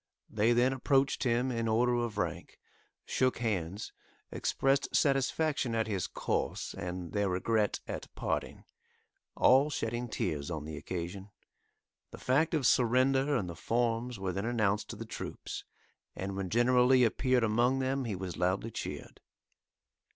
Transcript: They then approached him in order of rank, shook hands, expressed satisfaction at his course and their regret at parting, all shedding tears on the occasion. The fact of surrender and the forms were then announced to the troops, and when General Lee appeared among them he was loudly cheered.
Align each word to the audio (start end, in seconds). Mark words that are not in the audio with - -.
They 0.31 0.51
then 0.51 0.73
approached 0.73 1.25
him 1.25 1.51
in 1.51 1.67
order 1.67 1.93
of 1.93 2.17
rank, 2.17 2.57
shook 3.05 3.37
hands, 3.37 3.93
expressed 4.31 4.95
satisfaction 4.95 5.75
at 5.75 5.85
his 5.85 6.07
course 6.07 6.73
and 6.73 7.11
their 7.13 7.29
regret 7.29 7.81
at 7.87 8.07
parting, 8.15 8.63
all 9.37 9.69
shedding 9.69 10.09
tears 10.09 10.49
on 10.49 10.65
the 10.65 10.75
occasion. 10.75 11.29
The 12.09 12.17
fact 12.17 12.55
of 12.55 12.65
surrender 12.65 13.35
and 13.35 13.47
the 13.47 13.55
forms 13.55 14.17
were 14.17 14.33
then 14.33 14.45
announced 14.45 14.89
to 14.89 14.95
the 14.95 15.05
troops, 15.05 15.65
and 16.15 16.35
when 16.35 16.49
General 16.49 16.87
Lee 16.87 17.03
appeared 17.03 17.43
among 17.43 17.77
them 17.77 18.05
he 18.05 18.15
was 18.15 18.37
loudly 18.37 18.71
cheered. 18.71 19.21